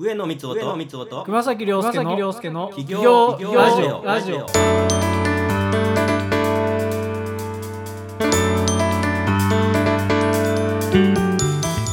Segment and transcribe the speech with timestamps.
[0.00, 4.02] 上野光男と光男熊崎亮介の熊崎亮介の企業企業ラジオ。
[4.02, 4.38] ラジオ。
[4.38, 4.54] ラジ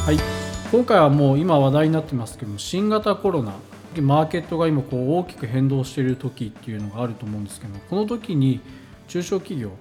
[0.06, 0.18] はい。
[0.72, 3.52] 今回はもう今話題になってますけども新型コロナ
[4.00, 8.60] マーケットが今こう大きく変動している時っていうのがあると思うんですけどこの時に
[9.08, 9.72] 中小企業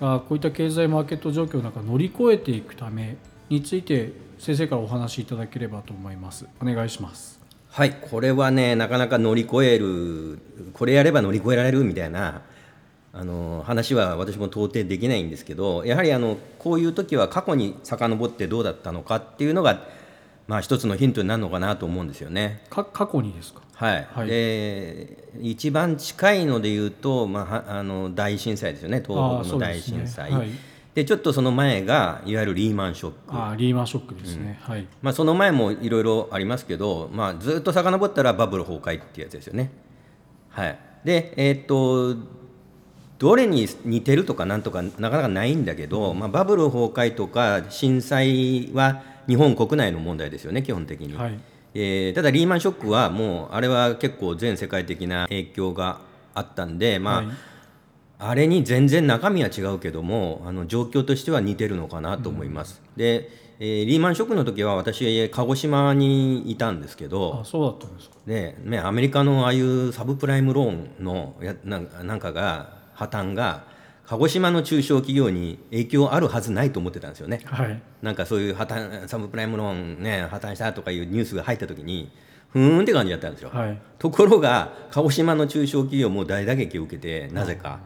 [0.00, 3.18] がこういった経済マーケット状況の中乗り越えていくため
[3.50, 6.46] について先生からお話しいただければと思います。
[6.62, 7.38] お願いします
[7.70, 10.38] はいこれはねなかなか乗り越える
[10.72, 12.42] これやれば乗り越えられるみたいな
[13.12, 19.82] あの話は私も到底できないんですけどやはりあのこういう時は過去に遡ってどうだったのかっていうのが、
[20.46, 22.62] まあ、一つのヒントになるのかなと思うんですよね。
[22.70, 23.62] か過去にですか？
[23.74, 24.08] はい。
[24.12, 24.28] はい。
[24.28, 29.02] で一番近いので言うと、まあは、あの大震災ですよね。
[29.06, 30.32] 東北の大震災
[30.98, 33.18] でちょっとその前がいわゆるリーマンショック。
[33.28, 34.84] ああリーマンショックですね、はい。
[35.00, 39.70] まあ、その前もいろいろありますけど、まあ、ずっと遡ったらバブル崩壊っていうやつですよね。
[40.50, 42.16] はい、で、えーっと
[43.20, 51.14] どれに似てるとかなんとかなかなかないんだけど、まあ、バブル崩壊とか震災は日本国内の問題ですよね基本的に。
[51.14, 51.38] はい。
[51.74, 56.00] えーただリーマンショックはもうあれは結構全世界的な影響が
[56.34, 57.26] あったんで、まあはい
[58.18, 62.82] あれに全然中身は違うけどもあの状況としては似てるのかなと思います。
[62.96, 63.30] で、
[63.60, 70.70] えーリーマンショックの時は私鹿児島にいたんですけどあそうだったんですかで、ね、アメリカのああいうサブプライムロー
[71.00, 73.64] ンのやなんかなんかが破綻が
[74.06, 77.42] 鹿児島の中小企業に影響あるはずないと思ってたんですよね。
[77.44, 82.10] はいなんかそういう破綻サブプライムローンね破綻したとかいうニュースが入った時に
[82.50, 83.50] ふーんって感じだったんですよ。
[83.52, 87.80] はいところが鹿児島の中小企業も大打撃を受けてなぜか、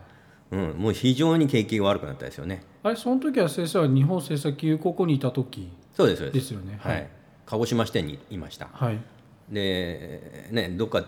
[0.53, 2.62] うん、もう非常に景気が悪くなったですよね。
[2.83, 6.34] あれその時は先生は日本政策友好にいた時そうですそうです。
[6.41, 7.09] ですよねはい。
[7.47, 8.69] 鹿児島支店にいました。
[8.72, 8.98] はい
[9.50, 11.05] でねどっか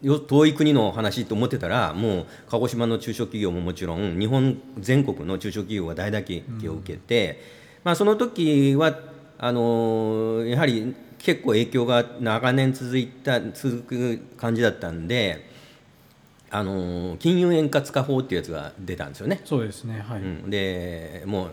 [0.00, 7.40] よ遠い国の話と思ってたらもう鹿児島の中小企業ももちろん日本全国の中小企業が大打撃を受けて、
[7.84, 8.98] まあ、その時は
[9.38, 15.48] あのやはり結構影響が長年続いた続く感じだったんで、
[16.52, 19.40] あの金融円滑化法っていうやつが出たんですよね。
[19.44, 21.50] そうですねはい、うん、でもう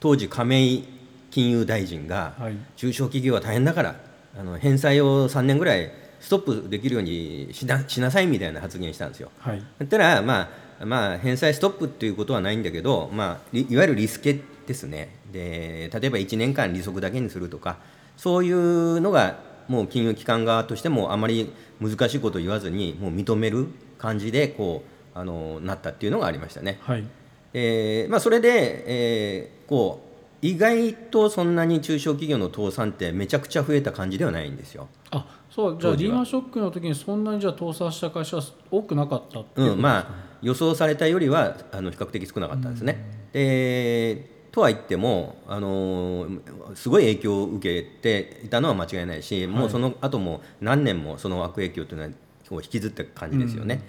[0.00, 0.84] 当時亀井
[1.30, 2.56] 金融大臣がはい。
[2.76, 3.94] 中小企業は大変だから
[4.38, 9.30] あの返済を3年ぐらいストップできるようにしなしなさいみたいな発言したんですよ。
[9.38, 9.62] はい。
[9.78, 10.50] だったら、ま
[10.80, 15.16] あ、まあ返済ストップっていうことはないんだけど、まあ、いいわゆるリスケですね。
[15.32, 17.78] で例えば1年間利息だけにするとか
[18.16, 19.38] そういうのが
[19.68, 23.68] もう金融機関側としてもあまり難しいことを言わずにもう認める
[24.00, 24.82] 感じでこ
[25.14, 26.78] うあのなったっていうのがありましたね。
[26.82, 27.04] はい
[27.52, 30.10] えーまあ、それで、えーこう
[30.42, 34.88] 意外とそんなに中小企業の倒産ってめちゃくちゃ増えた感じではないんですよ。
[35.10, 40.06] あそうじゃあリーマンショックの時にそんなにじゃあ倒産した会社は多くなかったっていうことうん、まあ
[40.40, 43.28] 予想されたよりはあの比較的少なかったんですね。
[43.32, 46.40] でとは言っても、あのー
[46.74, 52.10] すごい影響を受けていたのは間違いないし、もうその後も何年もその悪影響というのは
[52.50, 53.82] こう引きずった感じですよね。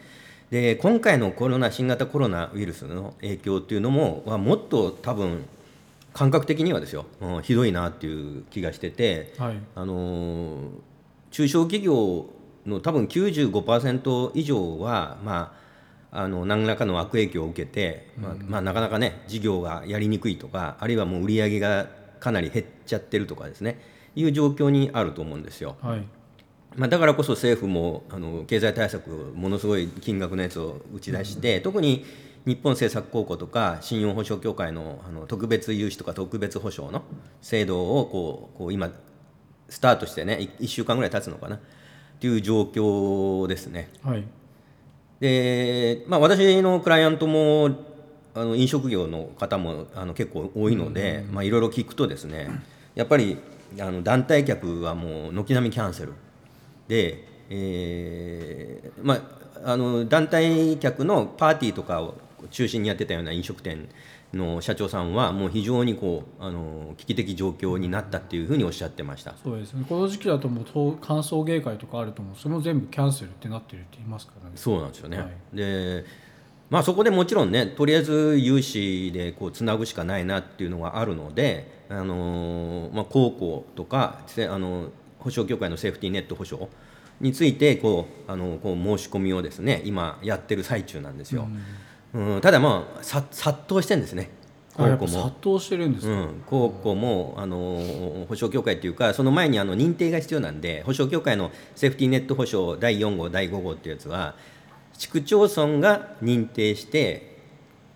[0.51, 5.45] で今回のコロナ新型コロナウイルスの影響っていうのもはもっと多分
[6.13, 9.55] 感覚的にはですよ、うんひどいなっていう気がしてて、はい。
[9.75, 10.61] あのー
[11.31, 12.25] 中小企業
[12.65, 15.55] の多分95%以上は、ま
[16.11, 21.87] あ、あの何らかの悪影響を受けて、まあまあ、なかなかね事業がやりにくいとかあるいはもう売り上げが
[22.19, 23.79] かなり減っちゃってるとかですね。
[24.13, 25.77] いう状況にあると思うんですよ。
[25.81, 26.03] はい
[26.75, 32.05] まあ、だからこそ政府もあの経済対策ものすごい金額のやつを打ち出して、特に
[32.45, 37.03] 日本政策高校とか信用保証協会のあの特別融資とか特別保証の
[37.41, 38.91] 制度をこうこう今
[39.69, 41.57] スタートしてね1週間ぐらい経つのかな。
[41.57, 41.59] っ
[42.21, 43.89] ていう状況ですね。
[44.03, 44.23] はい。
[45.19, 47.71] で、まあ、私のクライアントも
[48.35, 52.51] あの飲食業の方もあの結構多いので、まあ、いろいろ聞くとですね
[52.93, 53.39] やっぱり
[53.79, 56.13] あの団体客はもう軒並みキャンセル
[56.87, 59.15] で、えーま
[59.63, 62.15] あ、あの団体客のパーティーとかを
[62.49, 63.89] 中心にやってたような飲食店
[64.33, 69.35] の社長さんはもう非常にこうあの危機的状況になったっていうふうにおっしゃってました。
[69.43, 75.17] そうですねこの時期だともうと歓送迎会とかあると思うそれも全部キャンセルってなってるって言いますからねそうなんですよね。
[75.17, 76.05] はいで
[76.69, 84.89] まあそこでもちろんねとりあえず融資でこうつなぐしかないなっていうのがあるので、あのーまあ、高校とかせあの
[85.21, 86.69] 保証協会のセーフティーネット保証
[87.19, 91.47] についてこうあのこう申し込みをですね今やってる最中なんですよ。
[92.13, 92.41] うん。
[92.41, 94.29] ただまあさ殺到してんですね。
[94.77, 104.35] あやっぱ殺到してるんですか、うん、高校もあの保証協会っていうかその前にあの認定が必要なんで保証協会のセーフティーネット保証第4号第5号っていうやつは
[104.97, 107.37] 市区町村が認定して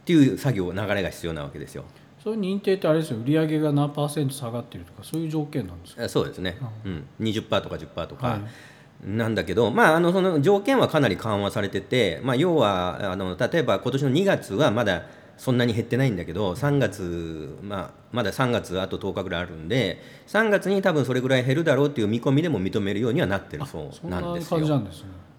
[0.02, 1.86] っていう作業流れが必要なわけですよ。
[2.26, 3.20] そういう認定ってあれですよ。
[3.24, 6.04] 売上が何パーセント下がってるとかそういう条件なんですか？
[6.06, 8.42] あそうですね、うん、20%とか10%とか、はい。
[9.08, 15.04] なんだけど、まあ、あのその条件はかなり緩和されてて、まあ、要はあの例えば今年の2月はまだ
[15.38, 24.60] そんなに減ってないんだけど3月、まあ、まだ3月あと10日ぐらいあるんで3月に多分それぐらい減るだろうっていう見込みでも認めるようにはなってるそうんなんですよ。
[24.80, 24.90] ね。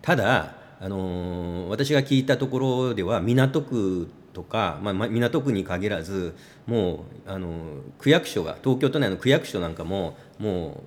[0.02, 6.36] ただ、あのー私が聞いたところでは港区とか、まあまあ、港区に限らず
[6.66, 7.52] もう、あのー
[7.98, 10.82] 区役所が東京都内の区役所なんかもも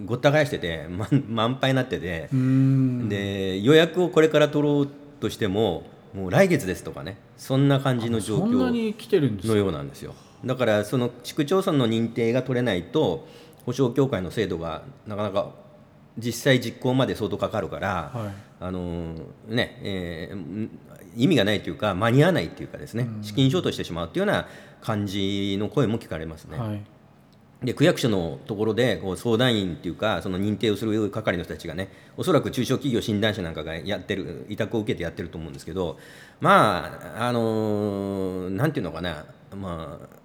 [0.00, 2.28] うごった返してて 満満杯になってて
[3.08, 4.88] で予約をこれから取ろう
[5.20, 10.14] としてももう来月ですとかねそんな感じの状況に来てるんですのかようなんですよ。
[10.44, 13.28] だからその市区町村の認定が取れないと
[13.64, 15.50] 保証協会の制度がなかなか
[16.18, 18.48] 実際実行まで相当かかるから、はい。
[18.60, 19.14] あの
[19.46, 20.70] ねえーん
[21.16, 24.46] 意味がないというか間に合わないっていうかですね、資金ショートしてしまうっていうような
[24.80, 26.58] 感じの声も聞かれますね。
[26.58, 26.82] はい。
[27.62, 35.98] で区役所のところでこう相談員っていうかその認定をする係の人たちがねおそらく中小企業診断士なんかがやってる委託を受けてやってると思うんですけど
[36.40, 39.24] まああのなんていうのかな
[39.56, 40.17] まあ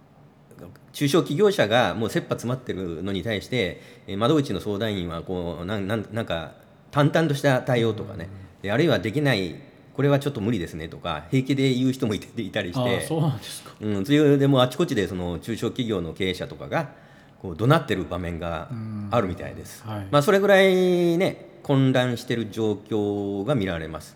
[0.91, 6.53] 中小企業者がもう切羽詰まってるのに対してえー窓口の相談員はこうなんなんか
[6.91, 8.29] 淡々とした対応とかね。
[8.61, 9.55] であるいはできない
[9.93, 12.95] これはちょっと無理ですねとか平気で言う人もいていたりして。
[12.95, 13.71] ああそうなんですか。
[13.79, 14.03] うん、
[14.39, 16.89] でもあちこちでその中小企業の経営者とかが
[17.41, 18.69] こう怒鳴ってる場面が
[19.11, 19.83] あるみたいです。
[19.85, 20.07] はい。
[20.09, 24.15] まあ、それぐらいね混乱している状況が見られます。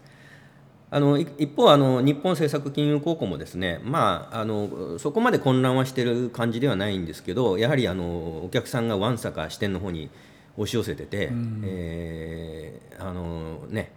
[0.89, 10.09] あのい一方あの日本政策金融高校もですね、まあ、あのそこまで混乱はしている感じではないんですけどやはりあのお客さんがわんさか支店の方に
[10.55, 11.29] 押し寄せてて、
[11.63, 13.91] えーあのね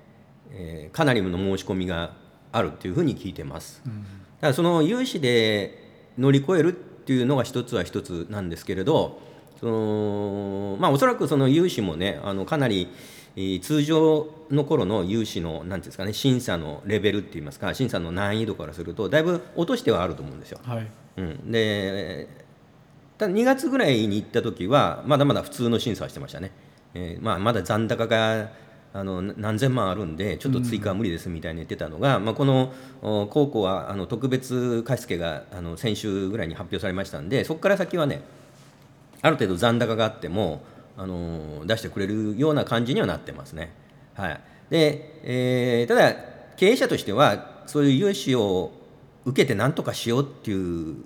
[0.52, 2.12] えーかなりの申し込みが
[2.52, 3.82] あるというふうに聞いてます。
[4.40, 5.78] ただその融資で
[6.18, 9.20] 乗り越えるっていうのが一つは一つなんですけれど
[9.60, 12.90] そのまあおそらくその融資もねあのかなりえー
[13.62, 20.58] 通常の頃の融資のなんていうんですかね審査のレベルっていいますか審査の難易度からするとだいぶ落としてはあると思うんですよ。
[20.62, 20.86] はい。
[21.16, 22.28] うん、で
[23.18, 26.52] ただ2月ぐらいに行った時はまだまだ普通の審査はしてましたね、
[26.94, 28.48] えーまあ、まだ残高が
[28.92, 32.72] あの何千万あるんでちょっと追加は無理ですみたいに言ってたのが、まあ、この
[33.02, 38.22] お高校はあの特別貸付があの先週ぐらいに発表されましたんでそこから先はね
[39.22, 40.62] ある程度残高があっても、
[40.96, 43.72] あの出してくれるような感じにはなってますね。
[44.14, 44.40] はい、
[44.70, 48.70] で、えーただ経営者としてはそういう融資を
[49.24, 50.96] 受けて何とかしようっていう、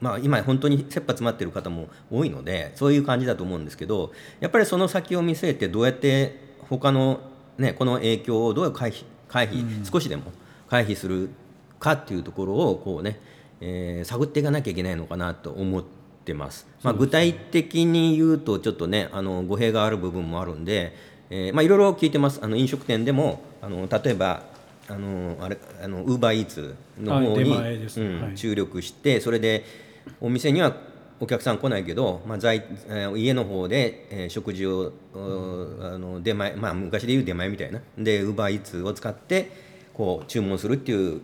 [0.00, 7.20] まあ、今本当に切羽詰まってる方も多いのでそういう感じだと思うんですけどやっぱりその先を見据えてどうやって他の
[7.56, 10.32] ねこの影響をどう回避回避、少しでも
[10.68, 11.30] 回避する
[11.78, 13.20] かっていうところをこうね、
[13.60, 15.84] えー探っていかなきゃいけないのかなと思っ
[16.26, 16.66] てます。
[16.82, 20.92] まあ、具体的に言うとちょっとねあの語弊がある部分もあるんで、
[21.30, 22.40] えーまあ、いろいろ聞いてます。
[22.42, 24.42] あの飲食店でもあの例えば
[24.88, 28.00] あのあれあのウーバーイーツの方はいに、出前です。
[28.00, 28.34] うんはい。
[28.34, 29.64] 注力してそれで
[30.20, 30.76] お店には
[31.18, 37.80] お客さん来ないけど、まあ在えー家の方で、えー食事をうあの出前、まあ、昔でいう出前みたいな。
[37.96, 39.50] でウーバーイーツを使って
[39.94, 41.22] こう注文するっていう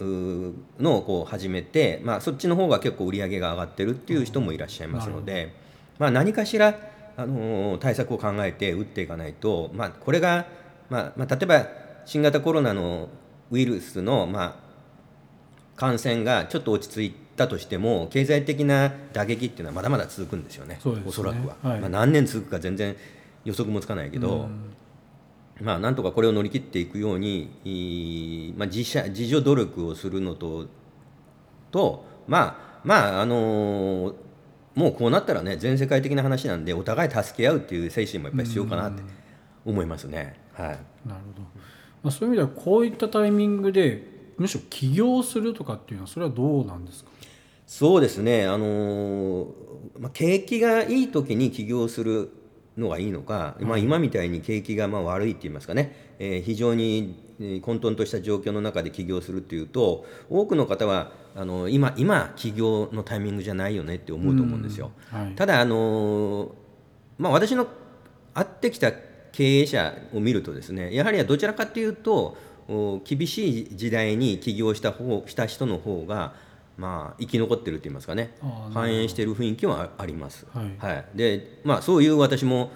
[0.00, 5.54] のをこう始めて、まあ、そっちの方が結構売り上げが上がってるっていう人もいらっしゃいますので、
[5.98, 6.78] まあ、何かしら、
[7.16, 10.46] あのー対策を考えて打っていかないと、まあ、これが、
[10.88, 11.66] まあまあ、例えば
[12.06, 13.08] 新型コロナの
[13.50, 14.68] ウイルスの、まあ、
[15.76, 21.02] 感染がちょっと落ち着いたとしても経済的な打撃っていうのはまだまだ続くんですよねそね。
[21.06, 21.80] おそらくは、はい。
[21.80, 22.96] まあ、何年続くか全然
[23.44, 24.48] 予測もつかないけど、
[25.60, 30.66] まあ、なんとかこれを乗り切っていくように、まあ、自社自助努力をするのと
[31.70, 34.14] とまあまああの
[34.74, 39.02] もうこうなったらね全世界的な話なんでお互い助け合うっていう精神もやっぱり必要かなって
[39.64, 40.40] 思いますね。
[40.52, 40.68] はい。
[40.68, 41.42] なるほど、
[42.02, 47.10] まあ、そういう意味ではこういったタイミングでむしろ起業するとかっていうのはそれはどうなんですか？
[47.66, 49.46] そうですね、あのー
[49.98, 52.30] まあ、景気がいい時に起業する
[52.78, 64.90] のがいいのか、まあ、今みたいに景気がまあ悪いって言いますかね、えー非常にえー混沌とした状況の中で起業するっていうと多くの方はあの今今起業のタイミングじゃないよねって思うと思うんですよ。
[65.10, 65.34] はい。
[65.34, 66.54] ただあの
[67.18, 67.66] まあ、私の
[68.32, 68.92] 会ってきた
[69.32, 72.36] 経営者を見るとですねやはりどちらかというと
[72.68, 76.34] お厳しい時代に起業した方した人の方が
[76.78, 78.34] まあ、生き残ってるって言いますかね。
[78.72, 80.46] 反映している雰囲気はあります。
[80.54, 80.62] は
[80.94, 81.04] い。
[81.14, 82.70] でまあ、そういう私も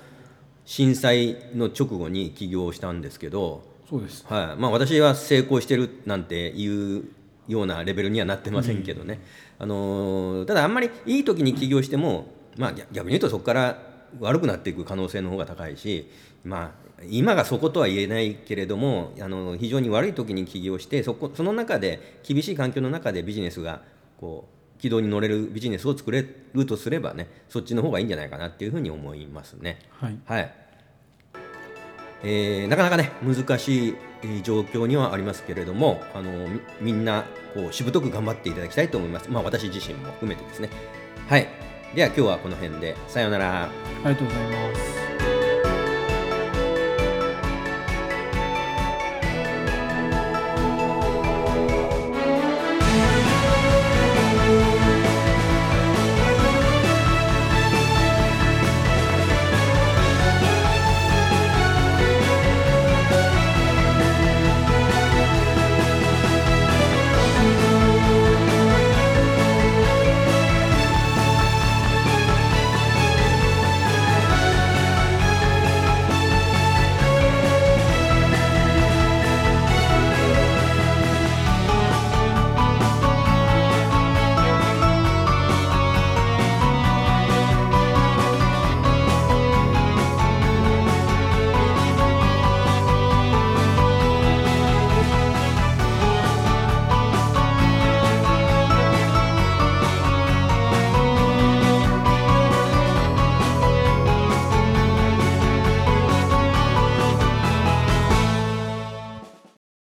[0.64, 4.24] 震災の直後に起業したんですけど、そうです。
[4.28, 4.60] はい。
[4.60, 7.04] まあ、私は成功してるなんていう
[7.46, 9.20] ようなレベルにはなってませんけどね、
[9.58, 16.10] あのーただあんまりいい時に起業しても、まあ、逆逆に言うとそこから悪くなっていく可能性の方が高いし、
[16.44, 23.82] まあ、今がそことは言えないけれどもあの非常に悪い時に起業してそこその中で厳しい環境の中でビジネスが
[24.18, 29.78] こう軌道に乗れるビジネスを作れるとすればねそっちの方がいいんじゃないかなっていうふうに思いますね。
[29.90, 30.18] はい。
[30.24, 30.54] はい。
[32.24, 40.68] えーなかなかね難しいえー状況にはありますけれどもあのみみんなこうしぶとく頑張っていただきたいと思います、まあ、私自身も含めてですね。
[41.28, 42.96] はいでは今日はこの辺で。
[43.06, 43.64] さようなら。
[43.64, 43.68] あ
[43.98, 45.01] りがとうございます。